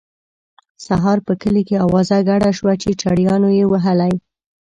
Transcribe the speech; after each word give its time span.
سهار 0.85 1.17
په 1.27 1.33
کلي 1.41 1.63
کې 1.67 1.83
اوازه 1.85 2.17
ګډه 2.29 2.49
شوه 2.57 2.73
چې 2.81 2.97
چړیانو 3.01 3.49
یې 3.59 3.65
وهلی. 3.71 4.13